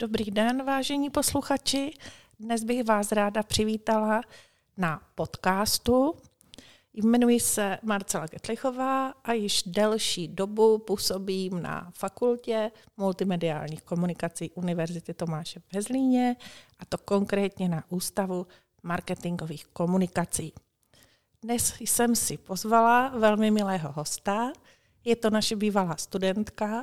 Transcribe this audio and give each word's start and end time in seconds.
Dobrý 0.00 0.30
den, 0.30 0.64
vážení 0.64 1.10
posluchači. 1.10 1.94
Dnes 2.38 2.64
bych 2.64 2.84
vás 2.84 3.12
ráda 3.12 3.42
přivítala 3.42 4.20
na 4.76 5.02
podcastu. 5.14 6.14
Jmenuji 6.94 7.40
se 7.40 7.78
Marcela 7.82 8.26
Getlichová 8.26 9.08
a 9.08 9.32
již 9.32 9.62
delší 9.62 10.28
dobu 10.28 10.78
působím 10.78 11.62
na 11.62 11.90
fakultě 11.94 12.70
multimediálních 12.96 13.82
komunikací 13.82 14.50
Univerzity 14.50 15.14
Tomáše 15.14 15.60
v 15.72 15.82
Zlíně, 15.82 16.36
a 16.78 16.84
to 16.84 16.98
konkrétně 16.98 17.68
na 17.68 17.84
Ústavu 17.88 18.46
marketingových 18.82 19.66
komunikací. 19.66 20.52
Dnes 21.42 21.74
jsem 21.80 22.16
si 22.16 22.36
pozvala 22.36 23.08
velmi 23.08 23.50
milého 23.50 23.92
hosta. 23.92 24.52
Je 25.04 25.16
to 25.16 25.30
naše 25.30 25.56
bývalá 25.56 25.96
studentka 25.96 26.82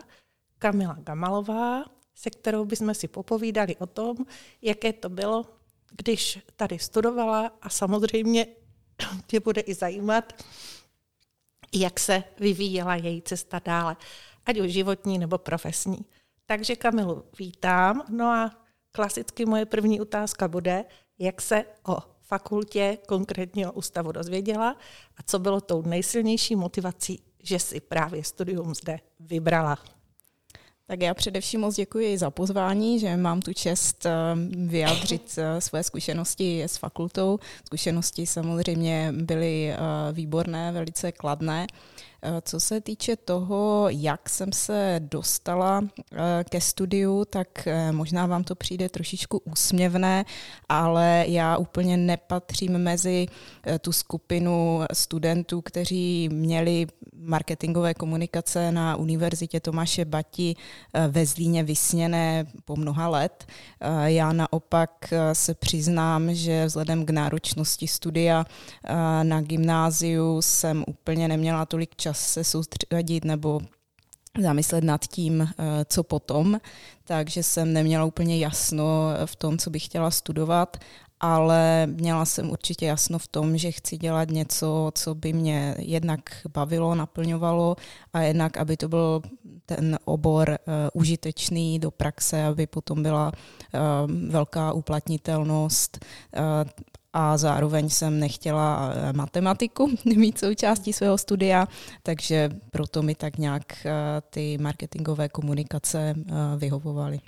Kamila 0.59 0.98
Gamalová, 0.99 1.97
se 2.17 2.30
kterou 2.30 2.66
bychom 2.66 2.94
si 2.94 3.07
popovídali 3.07 3.76
o 3.76 3.85
tom, 3.85 4.17
jaké 4.62 4.94
to 4.94 5.09
bylo, 5.09 5.45
když 5.91 6.40
tady 6.55 6.80
studovala 6.80 7.52
a 7.62 7.70
samozřejmě 7.70 8.48
tě 9.27 9.40
bude 9.40 9.62
i 9.62 9.73
zajímat, 9.73 10.34
jak 11.73 11.99
se 11.99 12.23
vyvíjela 12.40 12.95
její 12.95 13.21
cesta 13.21 13.62
dále, 13.66 13.98
ať 14.45 14.59
už 14.59 14.71
životní 14.71 15.17
nebo 15.17 15.38
profesní. 15.38 16.05
Takže 16.45 16.76
Kamilu 16.76 17.23
vítám. 17.40 18.05
No 18.09 18.26
a 18.26 18.52
klasicky 18.91 19.45
moje 19.45 19.65
první 19.65 20.02
otázka 20.02 20.48
bude, 20.48 20.85
jak 21.20 21.41
se 21.41 21.65
o 21.88 21.98
fakultě, 22.21 22.98
konkrétně 23.07 23.70
o 23.70 23.71
ústavu 23.71 24.12
dozvěděla 24.12 24.77
a 25.18 25.23
co 25.23 25.40
bylo 25.40 25.62
tou 25.62 25.81
nejsilnější 25.81 26.55
motivací, 26.55 27.21
že 27.43 27.59
si 27.59 27.79
právě 27.79 28.23
studium 28.23 28.76
zde 28.76 28.99
vybrala. 29.20 29.97
Tak 30.90 31.02
já 31.02 31.13
především 31.13 31.62
moc 31.62 31.76
děkuji 31.76 32.18
za 32.18 32.32
pozvání, 32.32 32.99
že 32.99 33.18
mám 33.18 33.41
tu 33.41 33.54
čest 33.54 34.05
eh, 34.05 34.12
vyjádřit 34.68 35.35
eh, 35.38 35.62
své 35.62 35.84
zkušenosti 35.84 36.63
s 36.63 36.77
fakultou. 36.77 37.40
Zkušenosti 37.66 38.27
samozřejmě 38.27 39.13
byly 39.18 39.71
eh, 39.71 39.77
výborné, 40.12 40.71
velice 40.71 41.12
kladné. 41.12 41.68
Eh, 42.21 42.41
co 42.41 42.60
se 42.60 42.82
týče 42.82 43.15
toho, 43.15 43.88
jak 43.90 44.30
jsem 44.30 44.52
se 44.52 44.96
dostala 45.12 45.82
ke 46.49 46.62
studiu, 46.62 47.26
tak 47.26 47.68
možná 47.91 48.26
vám 48.26 48.43
to 48.43 48.55
přijde 48.55 48.90
trošičku 48.90 49.38
úsměvné, 49.38 50.26
ale 50.70 51.26
já 51.27 51.58
úplně 51.58 51.98
nepatřím 51.98 52.77
mezi 52.77 53.27
tu 53.82 53.91
skupinu 53.91 54.82
studentů, 54.93 55.62
kteří 55.62 56.30
měli 56.30 56.88
marketingové 57.20 57.93
komunikace 57.93 58.71
na 58.71 58.96
Univerzitě 58.96 59.60
Tomáše 59.60 60.05
Bati 60.05 60.55
ve 61.10 61.26
Zlíně 61.26 61.63
vysněné 61.63 62.46
po 62.65 62.76
mnoha 62.76 63.07
let. 63.07 63.46
Já 64.06 64.34
naopak 64.34 65.13
se 65.34 65.53
přiznám, 65.53 66.35
že 66.35 66.66
vzhledem 66.66 67.06
k 67.06 67.09
náročnosti 67.09 67.88
studia 67.88 68.46
na 69.24 69.41
gymnáziu 69.41 70.41
jsem 70.41 70.84
úplně 70.88 71.28
neměla 71.28 71.66
tolik 71.66 71.96
času 71.96 72.07
čas 72.07 72.34
se 72.34 72.44
soustředit 72.44 73.25
nebo 73.25 73.62
zamyslet 74.41 74.84
nad 74.84 75.06
tím, 75.06 75.41
eh, 75.41 75.85
co 75.85 76.03
potom, 76.03 76.59
takže 77.03 77.44
jsem 77.44 77.74
neměla 77.74 78.06
úplně 78.06 78.38
jasno 78.38 78.85
v 79.25 79.35
tom, 79.35 79.57
co 79.57 79.69
bych 79.69 79.85
chtěla 79.85 80.12
studovat, 80.12 80.78
ale 81.19 81.88
měla 81.88 82.25
jsem 82.25 82.50
určitě 82.50 82.85
jasno 82.85 83.19
v 83.19 83.28
tom, 83.28 83.58
že 83.58 83.72
chci 83.72 83.97
dělat 83.97 84.30
něco, 84.30 84.91
co 84.96 85.16
by 85.16 85.34
mě 85.34 85.75
jednak 85.80 86.22
bavilo, 86.53 86.96
naplňovalo 86.96 87.75
a 88.13 88.22
jednak, 88.22 88.58
aby 88.58 88.78
to 88.78 88.88
byl 88.88 89.22
ten 89.66 90.00
obor 90.06 90.50
uh, 90.50 90.74
užitečný 90.94 91.80
do 91.80 91.91
praxe, 91.91 92.44
aby 92.44 92.68
potom 92.68 93.03
byla 93.03 93.31
uh, 93.31 94.12
velká 94.30 94.74
uplatnitelnost 94.74 96.06
uh, 96.38 96.42
a 97.13 97.38
zároveň 97.38 97.90
jsem 97.90 98.19
nechtěla 98.19 98.91
eh, 98.94 99.13
matematiku 99.13 99.91
mít 100.06 100.40
součástí 100.40 100.94
svého 100.94 101.18
studia, 101.18 101.68
takže 102.03 102.50
proto 102.72 103.01
mi 103.01 103.16
tak 103.16 103.38
nějak 103.38 103.85
eh, 103.85 103.91
ty 104.29 104.57
marketingové 104.57 105.29
komunikace 105.29 106.16
eh, 106.18 106.34
vyhovovaly. 106.57 107.19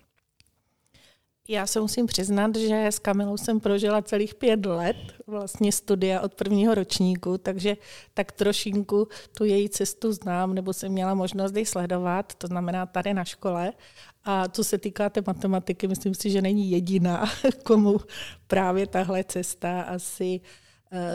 Já 1.52 1.68
se 1.68 1.80
musím 1.82 2.06
přiznat, 2.06 2.56
že 2.56 2.86
s 2.88 3.00
Kamilou 3.00 3.38
jsem 3.38 3.60
prožila 3.60 4.02
celých 4.02 4.36
pět 4.36 4.66
let 4.66 4.96
vlastně 5.28 5.72
studia 5.72 6.22
od 6.22 6.36
prvního 6.36 6.76
ročníku, 6.76 7.38
takže 7.38 7.78
tak 8.14 8.32
trošinku 8.32 9.08
tu 9.38 9.46
její 9.46 9.70
cestu 9.70 10.12
znám, 10.12 10.54
nebo 10.54 10.74
jsem 10.74 10.92
měla 10.92 11.14
možnost 11.14 11.56
ji 11.56 11.66
sledovat, 11.66 12.36
to 12.36 12.48
znamená 12.48 12.86
tady 12.86 13.14
na 13.14 13.26
škole. 13.26 13.74
A 14.26 14.48
co 14.48 14.64
se 14.64 14.78
týká 14.78 15.10
té 15.10 15.22
matematiky, 15.28 15.88
myslím 15.88 16.14
si, 16.14 16.30
že 16.30 16.42
není 16.42 16.72
jediná, 16.72 17.26
komu 17.64 17.98
právě 18.48 18.88
tahle 18.88 19.24
cesta 19.24 19.82
asi 19.82 20.42
eh, 20.44 20.69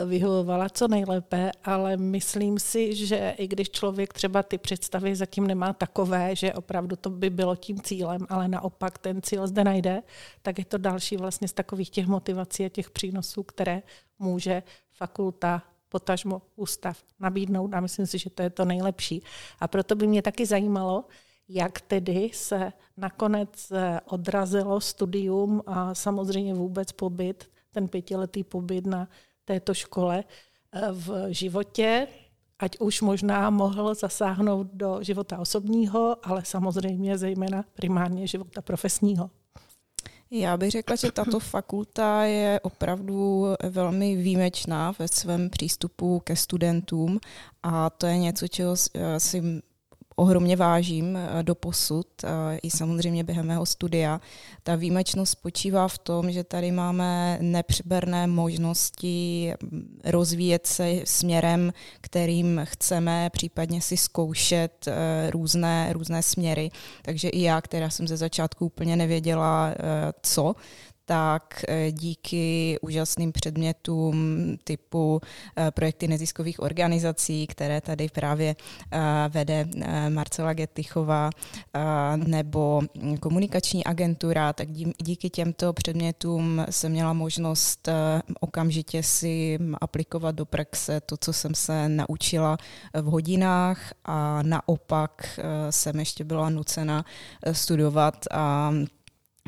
vyhovovala 0.05 0.69
co 0.69 0.87
nejlépe, 0.87 1.51
ale 1.63 1.97
myslím 1.97 2.59
si, 2.59 2.95
že 2.95 3.35
i 3.37 3.47
když 3.47 3.69
člověk 3.69 4.13
třeba 4.13 4.43
ty 4.43 4.57
představy 4.57 5.15
zatím 5.15 5.47
nemá 5.47 5.73
takové, 5.73 6.35
že 6.35 6.53
opravdu 6.53 6.95
to 6.95 7.09
by 7.09 7.29
bylo 7.29 7.55
tím 7.55 7.81
cílem, 7.81 8.21
ale 8.29 8.47
naopak 8.47 8.97
ten 8.97 9.21
cíl 9.21 9.47
zde 9.47 9.63
najde, 9.63 10.03
tak 10.41 10.59
je 10.59 10.65
to 10.65 10.77
další 10.77 11.17
vlastně 11.17 11.47
z 11.47 11.53
takových 11.53 11.89
těch 11.89 12.07
motivací 12.07 12.65
a 12.65 12.69
těch 12.69 12.89
přínosů, 12.89 13.43
které 13.43 13.81
může 14.19 14.63
fakulta 14.91 15.63
potažmo 15.89 16.41
ústav 16.55 17.03
nabídnout 17.19 17.73
a 17.73 17.79
myslím 17.79 18.05
si, 18.05 18.17
že 18.17 18.29
to 18.29 18.43
je 18.43 18.49
to 18.49 18.65
nejlepší. 18.65 19.23
A 19.59 19.67
proto 19.67 19.95
by 19.95 20.07
mě 20.07 20.21
taky 20.21 20.45
zajímalo, 20.45 21.05
jak 21.49 21.81
tedy 21.81 22.29
se 22.33 22.73
nakonec 22.97 23.71
eh, 23.71 23.99
odrazilo 24.05 24.81
studium 24.81 25.61
a 25.65 25.95
samozřejmě 25.95 26.53
vůbec 26.53 26.91
pobyt, 26.91 27.49
ten 27.71 27.87
pětiletý 27.87 28.43
pobyt 28.43 28.85
na 28.85 29.07
této 29.45 29.73
škole 29.73 30.23
eh, 30.71 30.81
v 30.91 31.33
životě, 31.33 32.07
ať 32.59 32.79
už 32.79 33.01
možná 33.01 33.49
mohl 33.49 33.95
zasáhnout 33.95 34.67
do 34.73 34.97
života 35.01 35.39
osobního, 35.39 36.17
ale 36.23 36.45
samozřejmě 36.45 37.17
zejména 37.17 37.65
primárně 37.73 38.27
života 38.27 38.61
profesního. 38.61 39.29
Já 40.31 40.57
bych 40.57 40.71
řekla, 40.71 40.95
že 40.95 41.11
tato 41.11 41.39
fakulta 41.39 42.23
je 42.23 42.59
opravdu 42.59 43.45
velmi 43.63 44.15
výjimečná 44.15 44.93
ve 44.99 45.07
svém 45.07 45.49
přístupu 45.49 46.19
ke 46.19 46.35
studentům 46.35 47.19
a 47.63 47.89
to 47.89 48.05
je 48.05 48.17
něco, 48.17 48.47
čeho 48.47 48.75
si 49.17 49.61
ohromně 50.15 50.55
vážím 50.55 51.17
eh, 51.17 51.43
do 51.43 51.55
posud, 51.55 52.07
eh, 52.23 52.57
i 52.63 52.71
samozřejmě 52.71 53.23
během 53.23 53.47
mého 53.47 53.65
studia. 53.65 54.21
Ta 54.63 54.75
výjimečnost 54.75 55.31
spočívá 55.31 55.87
v 55.87 55.97
tom, 55.97 56.31
že 56.31 56.43
tady 56.43 56.71
máme 56.71 57.37
nepřiberné 57.41 58.27
možnosti 58.27 59.53
mm, 59.63 59.99
rozvíjet 60.05 60.67
se 60.67 61.01
směrem, 61.03 61.73
kterým 62.01 62.61
chceme, 62.63 63.29
případně 63.29 63.81
si 63.81 63.97
zkoušet 63.97 64.87
eh, 64.87 65.29
různé, 65.31 65.93
různé 65.93 66.23
směry. 66.23 66.69
Takže 67.01 67.29
i 67.29 67.41
já, 67.41 67.61
která 67.61 67.89
jsem 67.89 68.07
ze 68.07 68.17
začátku 68.17 68.65
úplně 68.65 68.95
nevěděla, 68.95 69.73
co, 70.21 70.55
tak 71.05 71.63
eh, 71.67 71.91
díky 71.91 72.77
úžasným 72.81 73.31
předmětům 73.31 74.15
typu 74.63 75.21
eh, 75.57 75.71
projekty 75.71 76.07
neziskových 76.07 76.59
organizací, 76.59 77.47
které 77.47 77.81
tady 77.81 78.09
právě 78.09 78.55
eh, 78.91 78.99
vede 79.29 79.67
Marcela 80.09 80.53
Getychová, 80.53 81.29
nebo 82.15 82.81
komunikační 83.19 83.83
agentura, 83.85 84.53
tak 84.53 84.67
díky 85.03 85.29
těmto 85.29 85.73
předmětům 85.73 86.65
jsem 86.69 86.91
měla 86.91 87.13
možnost 87.13 87.89
okamžitě 88.39 89.03
si 89.03 89.59
aplikovat 89.81 90.35
do 90.35 90.45
praxe 90.45 91.01
to, 91.01 91.17
co 91.17 91.33
jsem 91.33 91.55
se 91.55 91.89
naučila 91.89 92.57
v 92.93 93.05
hodinách 93.05 93.93
a 94.05 94.41
naopak 94.41 95.39
jsem 95.69 95.99
ještě 95.99 96.23
byla 96.23 96.49
nucena 96.49 97.05
studovat 97.51 98.25
a 98.31 98.71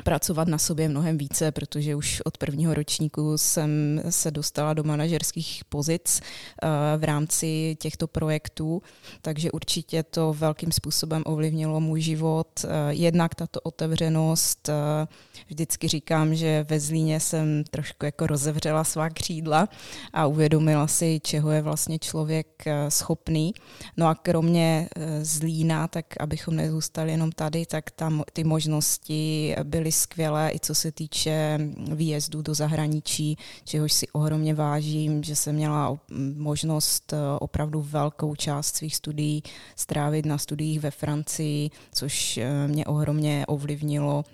pracovat 0.03 0.47
na 0.47 0.57
sobě 0.57 0.89
mnohem 0.89 1.17
více, 1.17 1.51
protože 1.51 1.95
už 1.95 2.21
od 2.25 2.38
prvního 2.38 2.73
ročníku 2.73 3.38
jsem 3.38 4.01
se 4.09 4.31
dostala 4.31 4.73
do 4.73 4.83
manažerských 4.83 5.65
pozic 5.69 6.21
eh, 6.21 6.67
v 6.97 7.03
rámci 7.03 7.77
těchto 7.79 8.07
projektů, 8.07 8.81
takže 9.21 9.51
určitě 9.51 10.03
to 10.03 10.33
velkým 10.33 10.71
způsobem 10.71 11.23
ovlivnilo 11.25 11.79
můj 11.79 12.01
život. 12.01 12.47
Eh, 12.65 12.67
jednak 12.94 13.35
tato 13.35 13.59
otevřenost, 13.61 14.69
eh, 14.69 15.07
vždycky 15.47 15.88
říkám, 15.88 16.35
že 16.35 16.65
ve 16.69 16.79
Zlíně 16.79 17.19
jsem 17.19 17.63
trošku 17.63 18.05
jako 18.05 18.27
rozevřela 18.27 18.83
svá 18.83 19.09
křídla 19.09 19.69
a 20.13 20.25
uvědomila 20.25 20.88
si, 20.88 21.19
čeho 21.23 21.51
je 21.51 21.61
vlastně 21.61 21.99
člověk 21.99 22.65
schopný. 22.89 23.53
No 23.97 24.07
a 24.07 24.15
kromě 24.15 24.89
Zlína, 25.21 25.88
tak 25.88 26.05
abychom 26.19 26.55
nezůstali 26.55 27.11
jenom 27.11 27.31
tady, 27.31 27.65
tak 27.65 27.91
tam 27.91 28.23
ty 28.33 28.44
možnosti 28.44 29.55
byly 29.63 29.86
byly 29.87 29.91
skvělé, 29.91 30.51
i 30.51 30.59
co 30.59 30.75
se 30.75 30.91
týče 30.91 31.59
výjezdů 31.95 32.41
do 32.41 32.53
zahraničí, 32.53 33.37
čehož 33.63 33.93
si 33.93 34.07
ohromně 34.07 34.53
vážím, 34.53 35.23
že 35.23 35.35
jsem 35.35 35.55
měla 35.55 35.97
možnost 36.35 37.13
eh, 37.13 37.17
opravdu 37.39 37.81
velkou 37.81 38.35
část 38.35 38.75
svých 38.75 38.95
studií 38.95 39.43
strávit 39.75 40.25
na 40.25 40.37
studiích 40.37 40.79
ve 40.79 40.91
Francii, 40.91 41.69
což 41.93 42.37
eh, 42.37 42.67
mě 42.67 42.85
ohromně 42.85 43.45
ovlivnilo. 43.47 44.25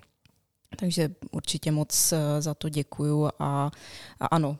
Takže 0.77 1.09
určitě 1.31 1.71
moc 1.71 2.13
za 2.39 2.53
to 2.53 2.69
děkuju 2.69 3.29
a, 3.39 3.71
a 4.19 4.25
ano, 4.25 4.57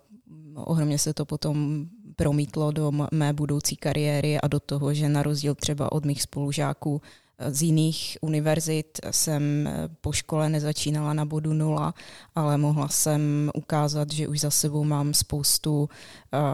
ohromně 0.56 1.00
se 1.00 1.14
to 1.14 1.26
potom 1.26 1.88
promítlo 2.16 2.72
do 2.72 2.92
mé 3.12 3.34
budoucí 3.34 3.76
kariéry 3.76 4.38
a 4.38 4.48
do 4.48 4.60
toho, 4.60 4.94
že 4.94 5.10
na 5.10 5.24
rozdíl 5.24 5.56
třeba 5.56 5.92
od 5.92 6.06
mých 6.06 6.22
spolužáků 6.22 7.02
z 7.50 7.62
jiných 7.62 8.18
univerzit 8.22 9.00
jsem 9.12 9.70
po 10.02 10.12
škole 10.12 10.50
nezačínala 10.50 11.14
na 11.14 11.26
bodu 11.26 11.54
nula, 11.54 11.94
ale 12.36 12.58
mohla 12.58 12.88
jsem 12.88 13.52
ukázat, 13.56 14.12
že 14.12 14.28
už 14.28 14.40
za 14.40 14.52
sebou 14.52 14.84
mám 14.84 15.14
spoustu 15.14 15.90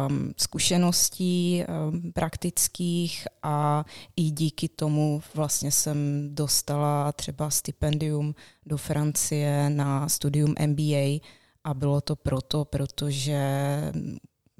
um, 0.07 0.33
zkušeností 0.37 1.63
um, 1.63 2.11
praktických 2.11 3.27
a 3.43 3.85
i 4.15 4.21
díky 4.21 4.69
tomu 4.69 5.21
vlastně 5.35 5.71
jsem 5.71 6.29
dostala 6.35 7.11
třeba 7.11 7.49
stipendium 7.49 8.35
do 8.65 8.77
Francie 8.77 9.69
na 9.69 10.09
studium 10.09 10.53
MBA 10.67 11.19
a 11.63 11.73
bylo 11.73 12.01
to 12.01 12.15
proto, 12.15 12.65
protože 12.65 13.39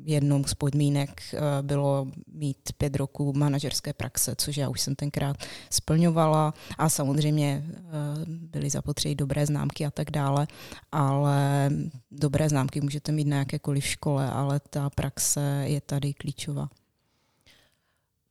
jednou 0.05 0.43
z 0.43 0.53
podmínek 0.53 1.21
eh, 1.33 1.39
bylo 1.61 2.07
mít 2.33 2.57
pět 2.77 2.95
roků 2.95 3.33
manažerské 3.33 3.93
praxe, 3.93 4.35
což 4.37 4.57
já 4.57 4.69
už 4.69 4.81
jsem 4.81 4.95
tenkrát 4.95 5.37
splňovala 5.69 6.53
a 6.77 6.89
samozřejmě 6.89 7.63
eh, 7.67 7.81
byly 8.25 8.69
zapotřebí 8.69 9.15
dobré 9.15 9.45
známky 9.45 9.85
a 9.85 9.91
tak 9.91 10.11
dále, 10.11 10.47
ale 10.91 11.69
dobré 12.11 12.49
známky 12.49 12.81
můžete 12.81 13.11
mít 13.11 13.27
na 13.27 13.37
jakékoliv 13.37 13.85
škole, 13.85 14.31
ale 14.31 14.59
ta 14.69 14.89
praxe 14.89 15.63
je 15.65 15.81
tady 15.81 16.13
klíčová. 16.13 16.69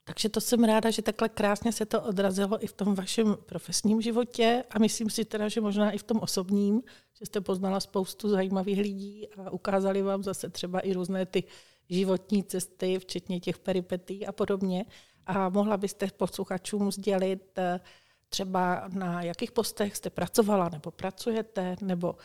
Takže 0.09 0.29
to 0.29 0.41
jsem 0.41 0.65
ráda, 0.65 0.91
že 0.91 1.03
takhle 1.03 1.29
krásně 1.29 1.73
se 1.73 1.87
to 1.87 2.03
odrazilo 2.03 2.65
i 2.65 2.67
v 2.67 2.73
tom 2.73 2.95
vašem 2.95 3.37
profesním 3.47 4.01
životě 4.01 4.65
a 4.71 4.79
myslím 4.79 5.11
si 5.11 5.25
teda, 5.25 5.49
že 5.49 5.61
možná 5.61 5.91
i 5.91 5.99
v 5.99 6.03
tom 6.03 6.19
osobním, 6.21 6.83
že 7.19 7.27
jste 7.27 7.41
poznala 7.41 7.81
spoustu 7.81 8.29
zajímavých 8.29 8.79
lidí 8.81 9.29
a 9.29 9.51
ukázali 9.51 10.03
vám 10.03 10.23
zase 10.23 10.49
třeba 10.49 10.81
i 10.81 10.93
různé 10.93 11.27
ty 11.27 11.45
životní 11.91 12.45
cesty, 12.45 12.99
včetně 12.99 13.41
těch 13.41 13.59
peripetí 13.59 14.27
a 14.27 14.33
podobně. 14.33 14.85
A 15.27 15.49
mohla 15.49 15.77
byste 15.77 16.09
posluchačům 16.17 16.93
sdělit 16.93 17.59
eh, 17.59 17.81
třeba 18.29 18.89
na 18.89 19.23
jakých 19.23 19.53
postech 19.53 19.97
jste 19.97 20.11
pracovala 20.11 20.69
nebo 20.69 20.91
pracujete, 20.91 21.77
nebo 21.83 22.17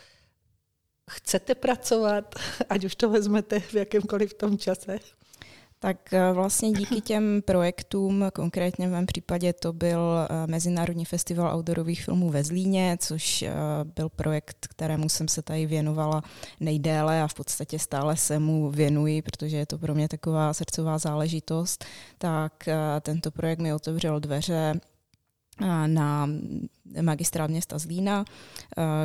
chcete 1.12 1.56
pracovat, 1.56 2.36
ať 2.70 2.86
už 2.86 2.96
to 2.96 3.10
vezmete 3.10 3.60
v 3.60 3.74
jakémkoliv 3.74 4.34
tom 4.34 4.58
čase. 4.58 5.00
Tak 5.84 6.14
eh, 6.14 6.34
vlastně 6.34 6.72
díky 6.72 7.02
těm 7.12 7.42
projektům, 7.46 8.26
konkrétně 8.34 8.88
v 8.88 8.92
mém 8.92 9.06
případě 9.06 9.54
to 9.54 9.74
byl 9.74 10.00
eh, 10.00 10.48
Mezinárodní 10.48 11.06
festival 11.06 11.56
outdoorových 11.56 12.06
filmů 12.06 12.30
ve 12.30 12.44
Zlíně, 12.44 12.98
což 13.00 13.42
eh, 13.42 13.52
byl 13.96 14.10
projekt, 14.10 14.68
kterému 14.70 15.10
jsem 15.10 15.28
se 15.28 15.42
tady 15.42 15.66
věnovala 15.66 16.24
nejdéle 16.60 17.22
a 17.22 17.28
v 17.28 17.34
podstatě 17.34 17.80
stále 17.80 18.18
se 18.18 18.40
mu 18.40 18.72
věnuji, 18.72 19.22
protože 19.22 19.58
je 19.58 19.66
to 19.66 19.78
pro 19.78 19.96
mě 19.96 20.08
taková 20.08 20.54
srdcová 20.54 20.98
záležitost, 20.98 21.86
tak 22.18 22.70
tento 23.02 23.32
projekt 23.32 23.60
mi 23.60 23.74
otevřel 23.74 24.20
dveře 24.20 24.74
na 25.86 26.30
magistrát 27.02 27.50
města 27.50 27.78
Zlína, 27.78 28.26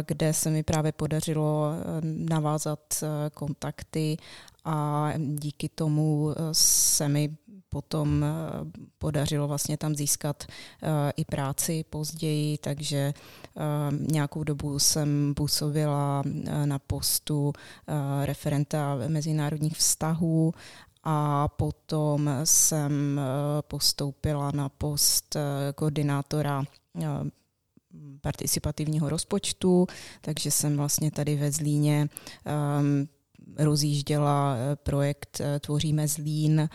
kde 0.06 0.32
se 0.32 0.50
mi 0.50 0.62
právě 0.62 0.92
podařilo 0.92 1.72
navázat 2.02 3.04
kontakty 3.34 4.16
a 4.68 5.12
díky 5.16 5.68
tomu 5.68 6.34
se 6.52 7.08
mi 7.08 7.36
potom 7.68 8.24
podařilo 8.98 9.48
vlastně 9.48 9.76
tam 9.76 9.94
získat 9.94 10.44
i 11.16 11.24
práci 11.24 11.84
později, 11.90 12.58
takže 12.58 13.14
nějakou 14.12 14.44
dobu 14.44 14.78
jsem 14.78 15.34
působila 15.36 16.22
na 16.64 16.78
postu 16.78 17.52
referenta 18.24 18.96
mezinárodních 19.08 19.76
vztahů 19.76 20.54
a 21.10 21.48
potom 21.48 22.30
jsem 22.44 23.20
eh, 23.20 23.62
postoupila 23.62 24.50
na 24.50 24.68
post 24.68 25.36
eh, 25.36 25.72
koordinátora 25.74 26.64
eh, 27.02 27.06
participativního 28.20 29.08
rozpočtu, 29.08 29.86
takže 30.20 30.50
jsem 30.50 30.76
vlastně 30.76 31.10
tady 31.10 31.36
ve 31.36 31.50
Zlíně 31.50 32.08
rozjížděla 33.56 34.56
projekt 34.74 35.40
Tvoříme 35.60 36.08
Zlín 36.08 36.68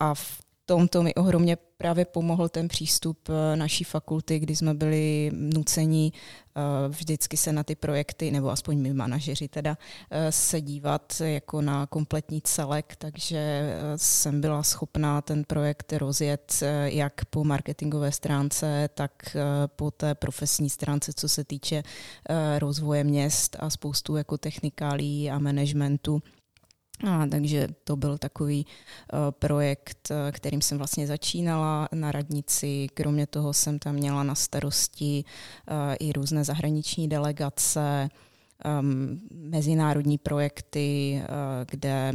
a 0.00 0.14
v 0.14 0.42
tomto 0.66 1.02
mi 1.02 1.14
ohromně 1.14 1.56
právě 1.78 2.04
pomohl 2.04 2.48
ten 2.48 2.68
přístup 2.68 3.18
eh, 3.28 3.56
naší 3.56 3.84
fakulty, 3.84 4.38
kdy 4.38 4.56
jsme 4.56 4.74
byli 4.74 5.30
nuceni 5.34 6.12
eh, 6.12 6.60
vždycky 6.88 7.36
se 7.36 7.52
na 7.52 7.64
ty 7.64 7.74
projekty, 7.74 8.30
nebo 8.30 8.50
aspoň 8.50 8.78
my 8.78 8.94
manažeři 8.94 9.48
teda, 9.48 9.78
eh, 10.10 10.32
se 10.32 10.60
dívat 10.60 11.22
jako 11.24 11.62
na 11.62 11.86
kompletní 11.86 12.42
celek, 12.42 12.96
takže 12.96 13.72
jsem 13.96 14.40
byla 14.40 14.62
schopná 14.62 15.22
ten 15.22 15.44
projekt 15.44 15.92
rozjet 15.92 16.62
jak 16.84 17.24
po 17.24 17.44
marketingové 17.44 18.12
stránce, 18.12 18.88
tak 18.94 19.36
po 19.76 19.90
té 19.90 20.14
profesní 20.14 20.70
stránce, 20.70 21.12
co 21.16 21.28
se 21.28 21.44
týče 21.44 21.82
rozvoje 22.58 23.04
měst 23.04 23.56
a 23.60 23.70
spoustu 23.70 24.16
jako 24.16 24.38
technikálí 24.38 25.30
a 25.30 25.38
managementu. 25.38 26.22
A, 27.06 27.26
takže 27.26 27.68
to 27.84 27.96
byl 27.96 28.18
takový 28.18 28.66
uh, 28.66 29.18
projekt, 29.30 30.08
uh, 30.10 30.16
kterým 30.32 30.60
jsem 30.60 30.78
vlastně 30.78 31.06
začínala 31.06 31.88
na 31.92 32.12
radnici. 32.12 32.86
Kromě 32.94 33.26
toho 33.26 33.52
jsem 33.52 33.78
tam 33.78 33.94
měla 33.94 34.22
na 34.22 34.34
starosti 34.34 35.24
uh, 35.70 35.76
i 36.00 36.12
různé 36.12 36.44
zahraniční 36.44 37.08
delegace, 37.08 38.08
um, 38.80 39.20
mezinárodní 39.30 40.18
projekty, 40.18 41.20
uh, 41.22 41.26
kde 41.70 42.12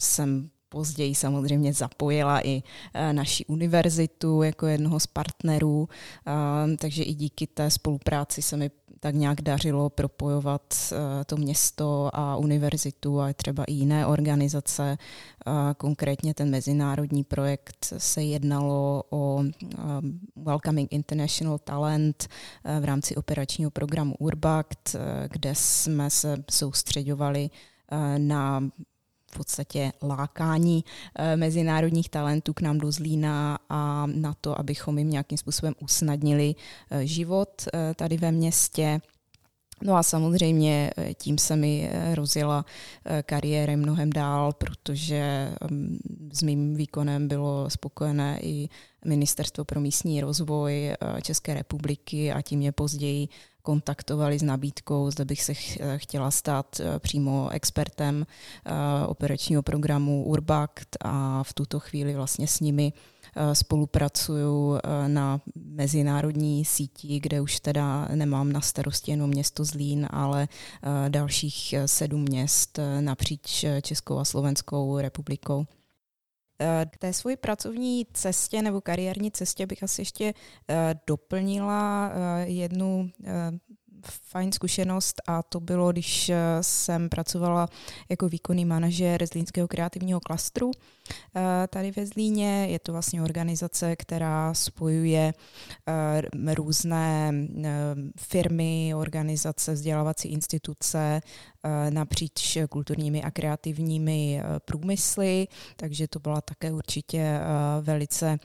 jsem 0.00 0.50
později 0.76 1.14
samozřejmě 1.14 1.72
zapojila 1.72 2.46
i 2.46 2.62
naši 3.12 3.44
univerzitu 3.46 4.42
jako 4.42 4.66
jednoho 4.66 5.00
z 5.00 5.06
partnerů, 5.06 5.88
takže 6.78 7.02
i 7.02 7.14
díky 7.14 7.46
té 7.46 7.70
spolupráci 7.70 8.42
se 8.42 8.56
mi 8.56 8.70
tak 9.00 9.14
nějak 9.14 9.40
dařilo 9.42 9.90
propojovat 9.90 10.74
eh, 10.92 11.24
to 11.24 11.36
město 11.36 12.10
a 12.12 12.36
univerzitu 12.36 13.20
a 13.20 13.32
třeba 13.32 13.64
i 13.64 13.72
jiné 13.72 14.06
organizace. 14.06 14.98
Konkrétně 15.76 16.34
ten 16.34 16.50
mezinárodní 16.50 17.24
projekt 17.24 17.94
se 17.98 18.22
jednalo 18.22 19.04
o 19.10 19.42
eh, 19.44 19.76
Welcoming 20.36 20.92
International 20.92 21.58
Talent 21.58 22.28
eh, 22.64 22.80
v 22.80 22.84
rámci 22.84 23.16
operačního 23.16 23.70
programu 23.70 24.14
Urbact, 24.18 24.96
kde 25.30 25.54
jsme 25.54 26.10
se 26.10 26.36
soustředovali 26.50 27.50
na 28.18 28.70
podstatě 29.38 29.92
lákání 30.02 30.84
mezinárodních 31.36 32.08
talentů 32.08 32.54
k 32.54 32.60
nám 32.60 32.78
do 32.78 32.92
Zlína 32.92 33.58
a 33.68 34.06
na 34.06 34.34
to, 34.40 34.60
abychom 34.60 34.98
jim 34.98 35.10
nějakým 35.10 35.38
způsobem 35.38 35.74
usnadnili 35.80 36.54
život 37.04 37.68
tady 37.96 38.16
ve 38.16 38.32
městě. 38.32 39.00
No 39.82 39.96
a 39.96 40.02
samozřejmě 40.02 40.90
eh, 40.96 41.14
tím 41.14 41.38
se 41.38 41.56
mi 41.56 41.90
eh, 41.90 42.14
rozjela 42.14 42.64
eh, 43.04 43.22
kariéra 43.22 43.76
mnohem 43.76 44.10
dál, 44.10 44.52
protože 44.52 45.52
mm, 45.70 45.98
s 46.32 46.42
mým 46.42 46.74
výkonem 46.74 47.28
bylo 47.28 47.70
spokojené 47.70 48.38
i 48.42 48.68
Ministerstvo 49.04 49.64
pro 49.64 49.80
místní 49.80 50.20
rozvoj 50.20 50.94
České 51.22 51.54
republiky 51.54 52.32
a 52.32 52.42
tím 52.42 52.58
mě 52.58 52.72
později 52.72 53.28
kontaktovali 53.66 54.38
s 54.38 54.42
nabídkou, 54.42 55.10
zda 55.10 55.24
bych 55.24 55.42
se 55.42 55.54
chtěla 55.96 56.30
stát 56.30 56.80
přímo 56.98 57.48
expertem 57.50 58.26
operačního 59.06 59.62
programu 59.62 60.24
Urbact 60.24 60.96
a 61.00 61.42
v 61.42 61.52
tuto 61.52 61.80
chvíli 61.80 62.14
vlastně 62.14 62.46
s 62.46 62.60
nimi 62.60 62.92
Eh, 63.38 63.54
spolupracuju 63.54 64.76
eh, 64.76 65.08
na 65.08 65.40
mezinárodní 65.54 66.64
síti, 66.64 67.20
kde 67.20 67.40
už 67.40 67.60
teda 67.60 68.08
nemám 68.14 68.52
na 68.52 68.60
starosti 68.60 69.10
jenom 69.10 69.30
město 69.30 69.64
Zlín, 69.64 70.06
ale 70.10 70.48
eh, 70.48 71.10
dalších 71.10 71.74
sedm 71.86 72.22
měst 72.22 72.78
napříč 73.00 73.64
Českou 73.82 74.18
a 74.18 74.24
Slovenskou 74.24 74.98
republikou. 74.98 75.66
K 76.90 76.96
té 76.98 77.12
svoji 77.12 77.36
pracovní 77.36 78.06
cestě 78.12 78.62
nebo 78.62 78.80
kariérní 78.80 79.30
cestě 79.30 79.66
bych 79.66 79.82
asi 79.82 80.00
ještě 80.00 80.34
doplnila 81.06 82.12
jednu 82.44 83.10
fajn 84.10 84.52
zkušenost 84.52 85.22
a 85.26 85.42
to 85.42 85.60
bylo, 85.60 85.92
když 85.92 86.30
jsem 86.60 87.08
pracovala 87.08 87.68
jako 88.08 88.28
výkonný 88.28 88.64
manažer 88.64 89.26
Zlínského 89.26 89.68
kreativního 89.68 90.20
klastru 90.20 90.70
Eh, 91.36 91.66
tady 91.70 91.90
ve 91.90 92.06
Zlíně. 92.06 92.66
Je 92.70 92.78
to 92.78 92.92
vlastně 92.92 93.22
organizace, 93.22 93.96
která 93.96 94.54
spojuje 94.54 95.34
eh, 95.88 96.54
různé 96.54 97.32
eh, 97.64 97.70
firmy, 98.16 98.92
organizace, 98.96 99.72
vzdělávací 99.72 100.28
instituce 100.28 101.20
napříč 101.90 102.58
kulturními 102.68 103.22
a 103.22 103.30
kreativními 103.30 104.42
průmysly, 104.64 105.48
takže 105.76 106.08
to 106.08 106.18
byla 106.20 106.40
také 106.40 106.72
určitě 106.72 107.40
velice 107.80 108.38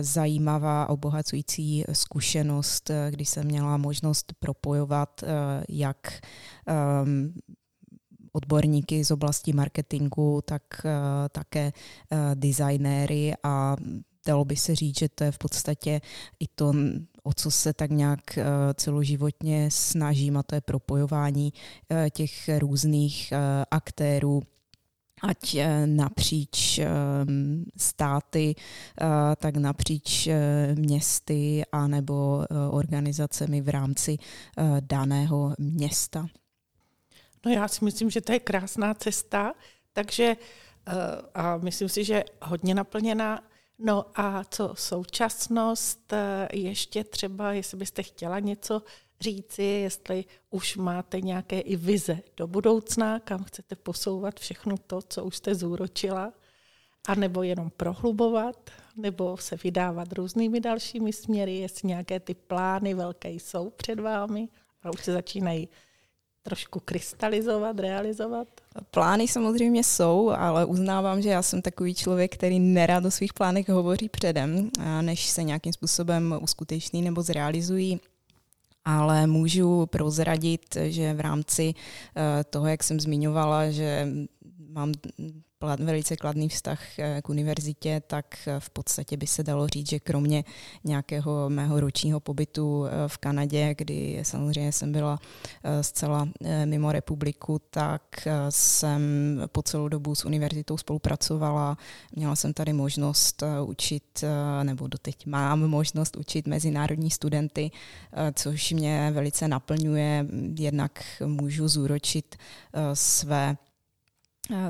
zajímavá 0.00 0.82
a 0.82 0.88
obohacující 0.88 1.84
zkušenost, 1.92 2.90
kdy 3.10 3.24
jsem 3.24 3.46
měla 3.46 3.76
možnost 3.76 4.32
propojovat 4.38 4.89
jak 5.68 6.20
odborníky 8.32 9.04
z 9.04 9.10
oblasti 9.10 9.52
marketingu, 9.52 10.40
tak 10.44 10.62
uh, 10.84 10.90
také 11.32 11.72
uh, 11.72 12.18
designéry 12.34 13.32
a 13.42 13.76
dalo 14.26 14.44
by 14.44 14.56
se 14.56 14.74
říct, 14.74 14.98
že 14.98 15.08
to 15.08 15.24
je 15.24 15.32
v 15.32 15.38
podstatě 15.38 16.00
i 16.40 16.46
to, 16.54 16.74
o 17.22 17.32
co 17.34 17.50
se 17.50 17.72
tak 17.72 17.90
nějak 17.90 18.20
celoživotně 18.74 19.70
snažím, 19.70 20.36
a 20.36 20.42
to 20.42 20.54
je 20.54 20.60
propojování 20.60 21.52
těch 22.12 22.50
různých 22.58 23.32
aktérů, 23.70 24.42
ať 25.22 25.56
napříč 25.86 26.80
státy, 27.76 28.54
tak 29.36 29.56
napříč 29.56 30.28
městy 30.74 31.62
a 31.72 31.86
nebo 31.86 32.44
organizacemi 32.70 33.60
v 33.60 33.68
rámci 33.68 34.16
daného 34.80 35.54
města. 35.58 36.26
No 37.46 37.52
já 37.52 37.68
si 37.68 37.84
myslím, 37.84 38.10
že 38.10 38.20
to 38.20 38.32
je 38.32 38.38
krásná 38.40 38.94
cesta, 38.94 39.54
takže 39.92 40.36
eh, 40.86 40.92
a 41.34 41.56
myslím 41.56 41.88
si, 41.88 42.04
že 42.04 42.24
hodně 42.42 42.74
naplněná. 42.74 43.42
No 43.78 44.04
a 44.14 44.44
co 44.44 44.74
současnost, 44.76 46.12
eh, 46.12 46.48
ještě 46.52 47.04
třeba, 47.04 47.52
jestli 47.52 47.78
byste 47.78 48.02
chtěla 48.02 48.38
něco 48.38 48.82
říci, 49.20 49.62
jestli 49.62 50.24
už 50.50 50.76
máte 50.76 51.20
nějaké 51.20 51.60
i 51.60 51.76
vize 51.76 52.18
do 52.36 52.46
budoucna, 52.46 53.20
kam 53.20 53.44
chcete 53.44 53.76
posouvat 53.76 54.40
všechno 54.40 54.76
to, 54.86 55.02
co 55.02 55.24
už 55.24 55.36
jste 55.36 55.54
zúročila, 55.54 56.32
anebo 57.08 57.42
jenom 57.42 57.70
prohlubovat, 57.76 58.70
nebo 58.96 59.36
se 59.36 59.56
vydávat 59.64 60.12
různými 60.12 60.60
dalšími 60.60 61.12
směry, 61.12 61.56
jestli 61.56 61.88
nějaké 61.88 62.20
ty 62.20 62.34
plány 62.34 62.94
velké 62.94 63.30
jsou 63.30 63.70
před 63.70 64.00
vámi 64.00 64.48
a 64.82 64.90
už 64.90 65.04
se 65.04 65.12
začínají 65.12 65.68
trošku 66.42 66.80
krystalizovat, 66.80 67.80
realizovat? 67.80 68.48
Plány 68.90 69.28
samozřejmě 69.28 69.84
jsou, 69.84 70.30
ale 70.30 70.64
uznávám, 70.64 71.22
že 71.22 71.28
já 71.28 71.42
jsem 71.42 71.62
takový 71.62 71.94
člověk, 71.94 72.34
který 72.34 72.58
nerad 72.58 73.04
o 73.04 73.10
svých 73.10 73.34
plánech 73.34 73.68
hovoří 73.68 74.08
předem, 74.08 74.70
než 75.00 75.26
se 75.26 75.42
nějakým 75.42 75.72
způsobem 75.72 76.38
uskuteční 76.42 77.02
nebo 77.02 77.22
zrealizují 77.22 78.00
ale 78.98 79.26
můžu 79.26 79.86
prozradit, 79.86 80.76
že 80.88 81.14
v 81.14 81.20
rámci 81.20 81.74
eh, 81.74 82.44
toho, 82.44 82.66
jak 82.66 82.82
jsem 82.82 83.00
zmiňovala, 83.00 83.70
že 83.70 84.08
mám 84.68 84.92
velice 85.78 86.16
kladný 86.16 86.48
vztah 86.48 86.98
eh, 86.98 87.22
k 87.22 87.28
univerzitě, 87.28 88.02
tak 88.06 88.26
eh, 88.46 88.60
v 88.60 88.70
podstatě 88.70 89.16
by 89.16 89.26
se 89.26 89.42
dalo 89.42 89.68
říct, 89.68 89.90
že 89.90 89.98
kromě 89.98 90.44
nějakého 90.84 91.50
mého 91.50 91.80
ročního 91.80 92.20
pobytu 92.20 92.86
eh, 92.86 93.08
v 93.08 93.18
Kanadě, 93.18 93.74
kdy 93.78 94.20
samozřejmě 94.22 94.72
jsem 94.72 94.92
byla 94.92 95.18
zcela 95.80 96.28
mimo 96.64 96.92
republiku, 96.92 97.60
tak 97.70 98.02
jsem 98.50 99.02
po 99.52 99.62
celou 99.62 99.88
dobu 99.88 100.14
s 100.14 100.24
univerzitou 100.24 100.76
spolupracovala. 100.78 101.78
Měla 102.12 102.36
jsem 102.36 102.52
tady 102.52 102.72
možnost 102.72 103.42
učit, 103.64 104.24
nebo 104.62 104.86
doteď 104.86 105.26
mám 105.26 105.60
možnost 105.60 106.16
učit 106.16 106.46
mezinárodní 106.46 107.10
studenty, 107.10 107.70
což 108.34 108.72
mě 108.72 109.10
velice 109.14 109.48
naplňuje. 109.48 110.26
Jednak 110.58 111.04
můžu 111.26 111.68
zúročit 111.68 112.36
své 112.94 113.56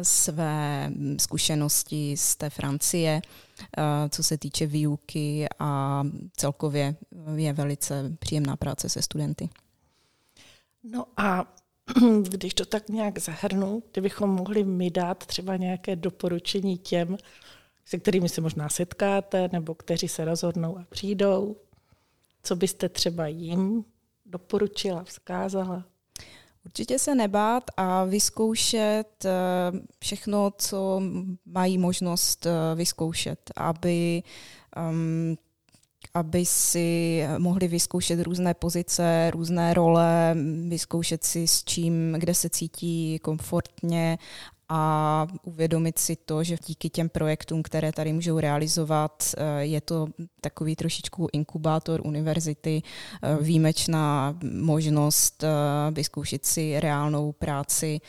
své 0.03 0.91
zkušenosti 1.21 2.17
z 2.17 2.37
té 2.37 2.51
Francie, 2.51 3.23
eh, 3.23 3.83
co 4.09 4.23
se 4.23 4.39
týče 4.39 4.67
výuky 4.67 5.47
a 5.59 6.03
celkově 6.37 6.97
je 7.35 7.53
velice 7.53 8.17
příjemná 8.19 8.57
práce 8.57 8.89
se 8.89 9.03
studenty. 9.03 9.49
No 10.85 11.07
a 11.17 11.55
když 12.29 12.55
to 12.55 12.65
tak 12.65 12.89
nějak 12.89 13.19
zahrnu, 13.19 13.83
kdybychom 13.93 14.31
mohli 14.31 14.65
mi 14.65 14.91
dát 14.91 15.27
třeba 15.27 15.57
nějaké 15.57 15.97
doporučení 15.97 16.79
těm, 16.79 17.17
se 17.85 17.99
kterými 17.99 18.29
se 18.29 18.41
možná 18.41 18.69
setkáte, 18.69 19.49
nebo 19.53 19.75
kteří 19.75 20.09
se 20.09 20.25
rozhodnou 20.25 20.79
a 20.79 20.85
přijdou, 20.89 21.57
co 22.43 22.57
byste 22.57 22.89
třeba 22.89 23.27
jim 23.27 23.85
doporučila, 24.27 25.05
vzkázala? 25.05 25.85
Určitě 26.65 26.99
se 26.99 27.15
nebát 27.15 27.65
a 27.77 28.05
vyzkoušet 28.05 29.25
eh, 29.25 29.31
všechno, 29.99 30.51
co 30.59 31.03
mají 31.47 31.79
možnost 31.79 32.47
eh, 32.47 32.75
vyzkoušet, 32.75 33.51
aby 33.57 34.23
um, 34.91 35.37
aby 36.15 36.47
si 36.47 37.23
mohli 37.39 37.69
vyzkoušet 37.69 38.21
různé 38.21 38.55
pozice, 38.55 39.31
různé 39.31 39.75
role, 39.75 40.37
vyzkoušet 40.69 41.25
si 41.25 41.47
s 41.47 41.65
čím, 41.65 42.17
kde 42.19 42.35
se 42.35 42.51
cítí 42.51 43.19
komfortně 43.19 44.19
a 44.73 45.27
uvědomit 45.43 45.99
si 45.99 46.17
to, 46.17 46.45
že 46.45 46.57
díky 46.67 46.91
těm 46.91 47.09
projektům, 47.09 47.63
které 47.63 47.93
tady 47.93 48.13
můžou 48.13 48.39
realizovat, 48.39 49.35
eh, 49.37 49.65
je 49.65 49.81
to 49.81 50.09
takový 50.41 50.77
trošičku 50.77 51.29
inkubátor 51.33 52.01
univerzity, 52.05 52.83
eh, 53.23 53.37
výjimečná 53.41 54.39
možnost 54.43 55.45
eh, 55.45 55.49
vyzkoušet 55.91 56.47
si 56.47 56.81
reálnou 56.81 57.33
práci 57.33 58.01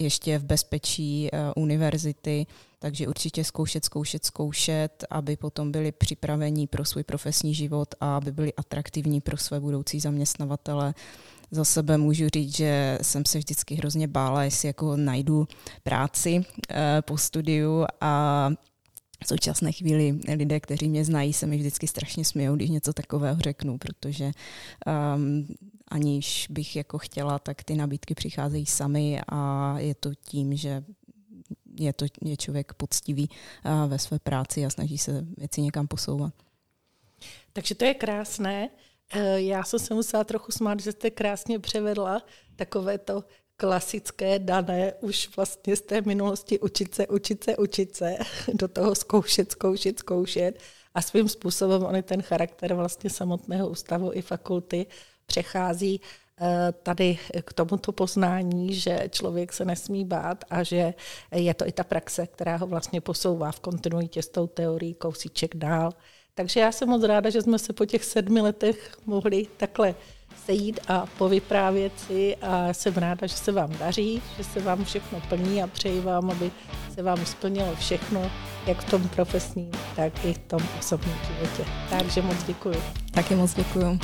ještě 0.00 0.38
v 0.38 0.44
bezpečí 0.44 1.30
univerzity. 1.56 2.46
Takže 2.78 3.08
určitě 3.08 3.44
zkoušet, 3.44 3.84
zkoušet, 3.84 4.24
zkoušet, 4.24 5.04
aby 5.10 5.36
potom 5.36 5.72
byli 5.72 5.92
připraveni 5.92 6.66
pro 6.66 6.84
svůj 6.84 7.04
profesní 7.04 7.54
život 7.54 7.94
a 8.00 8.16
aby 8.16 8.32
byli 8.32 8.52
atraktivní 8.54 9.20
pro 9.20 9.36
své 9.36 9.60
budoucí 9.60 10.00
zaměstnavatele 10.00 10.94
za 11.52 11.64
sebe 11.64 11.98
můžu 11.98 12.28
říct, 12.28 12.56
že 12.56 12.98
jsem 13.02 13.24
se 13.24 13.38
vždycky 13.38 13.74
hrozně 13.74 14.08
bála, 14.08 14.44
jestli 14.44 14.66
jako 14.66 14.96
najdu 14.96 15.48
práci 15.82 16.44
eh, 16.70 17.02
po 17.02 17.18
studiu 17.18 17.86
a 18.00 18.50
v 19.24 19.28
současné 19.28 19.72
chvíli 19.72 20.20
lidé, 20.34 20.60
kteří 20.60 20.88
mě 20.88 21.04
znají, 21.04 21.32
se 21.32 21.46
mi 21.46 21.56
vždycky 21.56 21.86
strašně 21.88 22.24
smějou, 22.24 22.56
když 22.56 22.70
něco 22.70 22.92
takového 22.92 23.40
řeknu, 23.40 23.78
protože 23.78 24.30
um, 25.14 25.46
aniž 25.88 26.46
bych 26.50 26.76
jako 26.76 26.98
chtěla, 26.98 27.38
tak 27.38 27.64
ty 27.64 27.74
nabídky 27.74 28.14
přicházejí 28.14 28.66
sami 28.66 29.20
a 29.28 29.74
je 29.78 29.94
to 29.94 30.14
tím, 30.14 30.56
že 30.56 30.84
je 31.80 31.92
to 31.92 32.06
je 32.24 32.36
člověk 32.36 32.74
poctivý 32.74 33.28
uh, 33.28 33.90
ve 33.90 33.98
své 33.98 34.18
práci 34.18 34.66
a 34.66 34.70
snaží 34.70 34.98
se 34.98 35.26
věci 35.36 35.62
někam 35.62 35.86
posouvat. 35.86 36.34
Takže 37.52 37.74
to 37.74 37.84
je 37.84 37.94
krásné. 37.94 38.68
Eh, 39.14 39.40
já 39.40 39.64
jsem 39.64 39.78
se 39.78 39.94
musela 39.94 40.24
trochu 40.24 40.52
smát, 40.52 40.80
že 40.80 40.92
jste 40.92 41.10
krásně 41.10 41.58
převedla 41.58 42.22
takové 42.56 42.98
to 42.98 43.24
klasické 43.56 44.38
dané 44.38 44.92
už 45.00 45.36
vlastně 45.36 45.76
z 45.76 45.80
té 45.80 46.00
minulosti 46.00 46.60
učit 46.60 46.94
se, 46.94 47.06
učit 47.06 47.44
se, 47.44 47.56
učit 47.56 47.96
se, 47.96 48.16
do 48.54 48.68
toho 48.68 48.94
zkoušet, 48.94 49.52
zkoušet, 49.52 49.98
zkoušet 49.98 50.58
a 50.94 51.02
svým 51.02 51.28
způsobem 51.28 51.84
on 51.84 52.02
ten 52.02 52.22
charakter 52.22 52.74
vlastně 52.74 53.10
samotného 53.10 53.68
ústavu 53.68 54.10
i 54.14 54.22
fakulty 54.22 54.86
přechází 55.26 56.00
eh, 56.40 56.72
tady 56.82 57.18
k 57.44 57.52
tomuto 57.52 57.92
poznání, 57.92 58.74
že 58.74 59.08
člověk 59.10 59.52
se 59.52 59.64
nesmí 59.64 60.04
bát 60.04 60.44
a 60.50 60.62
že 60.62 60.94
je 61.34 61.54
to 61.54 61.68
i 61.68 61.72
ta 61.72 61.84
praxe, 61.84 62.26
která 62.26 62.56
ho 62.56 62.66
vlastně 62.66 63.00
posouvá 63.00 63.52
v 63.52 63.60
kontinuitě 63.60 64.22
s 64.22 64.28
tou 64.28 64.46
teorií 64.46 64.94
kousíček 64.94 65.56
dál. 65.56 65.92
Takže 66.34 66.60
já 66.60 66.72
jsem 66.72 66.88
moc 66.88 67.02
ráda, 67.02 67.30
že 67.30 67.42
jsme 67.42 67.58
se 67.58 67.72
po 67.72 67.86
těch 67.86 68.04
sedmi 68.04 68.40
letech 68.40 68.96
mohli 69.06 69.46
takhle 69.56 69.94
sejít 70.46 70.80
a 70.88 71.06
povyprávět 71.18 71.92
si 72.00 72.36
a 72.36 72.72
jsem 72.72 72.94
ráda, 72.94 73.26
že 73.26 73.36
se 73.36 73.52
vám 73.52 73.76
daří, 73.78 74.22
že 74.36 74.44
se 74.44 74.60
vám 74.60 74.84
všechno 74.84 75.22
plní 75.28 75.62
a 75.62 75.66
přeji 75.66 76.00
vám, 76.00 76.30
aby 76.30 76.50
se 76.94 77.02
vám 77.02 77.26
splnilo 77.26 77.76
všechno, 77.76 78.30
jak 78.66 78.80
v 78.80 78.90
tom 78.90 79.08
profesním, 79.08 79.70
tak 79.96 80.24
i 80.24 80.32
v 80.32 80.38
tom 80.38 80.60
osobním 80.78 81.16
životě. 81.26 81.70
Takže 81.90 82.22
moc 82.22 82.42
děkuji. 82.42 82.82
Taky 83.10 83.34
moc 83.34 83.54
děkuji. 83.54 83.98